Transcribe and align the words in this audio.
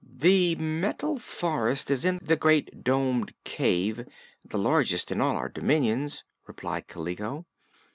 "The 0.03 0.55
Metal 0.55 1.19
Forest 1.19 1.91
is 1.91 2.03
in 2.05 2.17
the 2.23 2.35
Great 2.35 2.83
Domed 2.83 3.35
Cavern, 3.43 4.07
the 4.43 4.57
largest 4.57 5.11
in 5.11 5.21
all 5.21 5.35
our 5.35 5.47
dominions," 5.49 6.23
replied 6.47 6.87
Kaliko. 6.87 7.45